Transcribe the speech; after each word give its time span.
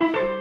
Everyone 0.00 0.35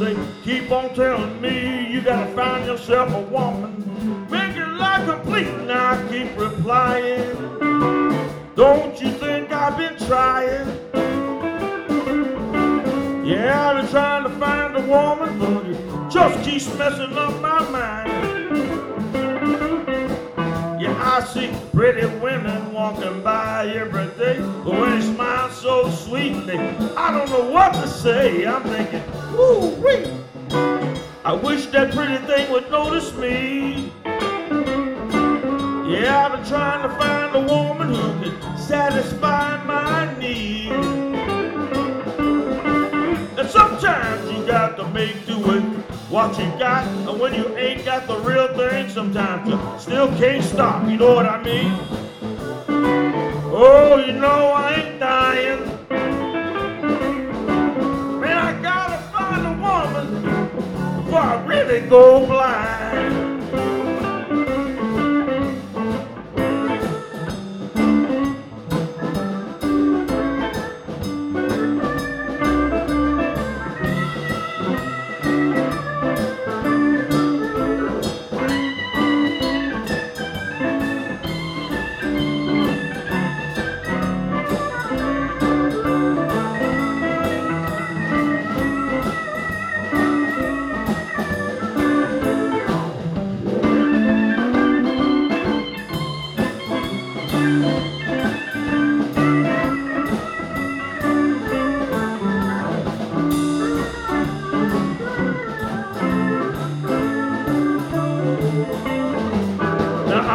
they 0.00 0.16
keep 0.42 0.70
on 0.70 0.94
telling 0.94 1.38
me 1.42 1.92
you 1.92 2.00
gotta 2.00 2.32
find 2.34 2.64
yourself 2.64 3.14
a 3.14 3.20
woman. 3.20 4.26
Make 4.30 4.56
your 4.56 4.74
life 4.78 5.06
complete, 5.06 5.46
and 5.46 5.70
I 5.70 6.02
keep 6.08 6.38
replying. 6.38 7.36
Don't 8.56 8.98
you 8.98 9.10
think 9.12 9.52
I've 9.52 9.76
been 9.76 9.98
trying? 10.06 10.66
Yeah, 13.26 13.70
I've 13.70 13.82
been 13.82 13.90
trying 13.90 14.22
to 14.24 14.30
find 14.38 14.74
a 14.76 14.80
woman, 14.86 15.38
but 15.38 15.66
it 15.66 16.10
just 16.10 16.44
keeps 16.48 16.74
messing 16.78 17.16
up 17.18 17.38
my 17.42 17.68
mind. 17.68 18.08
Yeah, 20.80 20.96
I 20.98 21.22
see 21.24 21.52
pretty 21.74 22.06
women 22.20 22.72
walking 22.72 23.22
by 23.22 23.66
every 23.66 24.08
day, 24.16 24.38
sweetly, 26.40 26.58
I 26.96 27.10
don't 27.10 27.30
know 27.30 27.50
what 27.50 27.72
to 27.74 27.88
say. 27.88 28.46
I'm 28.46 28.62
thinking, 28.64 29.02
woo 29.32 29.70
wee. 29.76 30.06
I 31.24 31.32
wish 31.32 31.66
that 31.66 31.92
pretty 31.92 32.18
thing 32.26 32.50
would 32.52 32.70
notice 32.70 33.14
me. 33.14 33.92
Yeah, 35.90 36.26
I've 36.26 36.32
been 36.32 36.48
trying 36.48 36.88
to 36.88 36.96
find 36.96 37.34
a 37.36 37.40
woman 37.52 37.94
who 37.94 38.30
can 38.30 38.58
satisfy 38.58 39.62
my 39.64 40.18
need. 40.18 40.72
And 43.38 43.48
sometimes 43.48 44.30
you 44.30 44.46
got 44.46 44.76
to 44.76 44.88
make 44.88 45.26
do 45.26 45.38
with 45.38 45.62
what 46.08 46.38
you 46.38 46.46
got, 46.58 46.86
and 46.86 47.20
when 47.20 47.34
you 47.34 47.56
ain't 47.56 47.84
got 47.84 48.06
the 48.06 48.18
real 48.20 48.48
thing, 48.56 48.88
sometimes 48.88 49.48
you 49.48 49.58
still 49.78 50.08
can't 50.16 50.44
stop. 50.44 50.88
You 50.88 50.96
know 50.96 51.14
what 51.14 51.26
I 51.26 51.42
mean? 51.42 51.72
Oh, 53.52 54.02
you 54.04 54.12
know 54.12 54.52
I 54.52 54.74
ain't 54.74 55.00
dying. 55.00 55.69
Really 61.70 61.88
go 61.88 62.26
blind. 62.26 62.79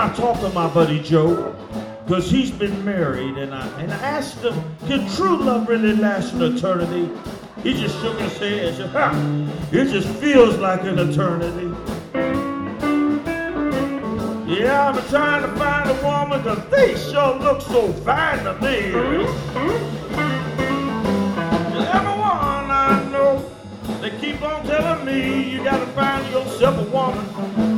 I 0.06 0.14
talked 0.14 0.42
to 0.42 0.50
my 0.50 0.72
buddy 0.72 1.02
Joe, 1.02 1.56
cause 2.08 2.30
he's 2.30 2.52
been 2.52 2.86
married, 2.86 3.40
and 3.40 3.56
I 3.56 3.66
and 3.80 3.92
I 3.92 3.96
asked 3.96 4.38
him, 4.38 4.54
can 4.86 5.10
true 5.16 5.38
love 5.38 5.68
really 5.68 5.96
last 5.96 6.32
an 6.34 6.44
eternity? 6.56 7.10
He 7.64 7.74
just 7.74 8.00
shook 8.02 8.20
his 8.20 8.38
head 8.38 8.66
and 8.66 8.78
said, 8.78 8.90
ha, 8.92 9.10
it 9.72 9.86
just 9.86 10.08
feels 10.20 10.60
like 10.60 10.84
an 10.84 11.00
eternity. 11.00 11.74
Yeah, 14.48 14.90
I've 14.90 14.96
been 14.96 15.06
trying 15.06 15.42
to 15.42 15.48
find 15.58 15.90
a 15.90 15.96
woman, 16.04 16.44
cause 16.44 16.70
they 16.70 16.96
sure 17.12 17.40
look 17.40 17.62
so 17.64 17.92
fine 17.92 18.44
to 18.44 18.54
me. 18.62 18.94
Everyone 21.82 22.70
I 22.70 23.10
know, 23.12 23.52
they 24.02 24.12
keep 24.20 24.40
on 24.44 24.68
telling 24.68 25.04
me 25.04 25.50
you 25.50 25.64
gotta 25.64 25.88
find 25.94 26.32
yourself 26.32 26.78
a 26.78 26.92
woman. 26.92 27.75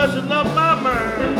Messing 0.00 0.32
up 0.32 0.46
my 0.54 0.74
mind. 0.80 1.38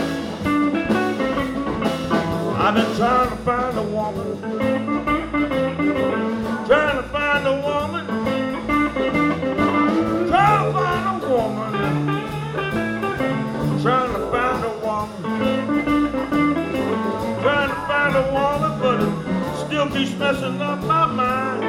I've 2.62 2.74
been 2.74 2.94
trying 2.96 3.30
to 3.30 3.36
find 3.36 3.78
a 3.78 3.82
woman. 3.82 4.38
Trying 6.66 6.96
to 7.00 7.08
find 7.08 7.46
a 7.46 7.54
woman. 7.66 8.06
Trying 10.28 10.64
to 10.66 10.72
find 10.78 11.06
a 11.08 11.10
woman. 11.30 11.72
Trying 13.82 14.12
to 14.12 14.20
find 14.30 14.64
a 14.64 14.66
woman. 14.84 15.22
Trying 17.42 17.70
to 17.70 17.76
find 17.88 18.14
a 18.14 18.16
woman, 18.36 18.72
but 18.82 18.98
it 19.00 19.12
still 19.64 19.88
keeps 19.88 20.12
messing 20.18 20.60
up 20.60 20.80
my 20.82 21.06
mind. 21.06 21.64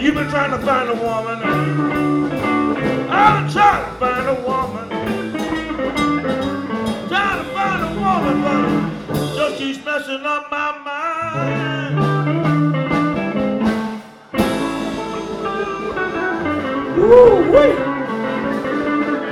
You've 0.00 0.14
been 0.14 0.28
trying 0.28 0.52
to 0.52 0.58
find 0.64 0.88
a 0.88 0.94
woman. 0.94 1.42
I've 3.10 3.42
been 3.42 3.52
trying 3.52 3.84
to 3.84 3.90
find 3.98 4.28
a 4.28 4.34
woman. 4.46 4.88
Trying 7.08 7.44
to 7.44 7.50
find 7.52 7.82
a 7.82 7.86
woman, 8.00 8.42
but 8.42 9.34
just 9.34 9.58
keeps 9.58 9.84
messing 9.84 10.24
up 10.24 10.50
my 10.52 10.78
mind. 10.78 11.98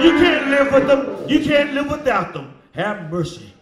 You 0.02 0.12
can't 0.18 0.48
live 0.48 0.72
with 0.72 0.86
them. 0.88 1.28
You 1.28 1.40
can't 1.44 1.74
live 1.74 1.90
without 1.90 2.34
them. 2.34 2.52
Have 2.72 3.10
mercy. 3.10 3.55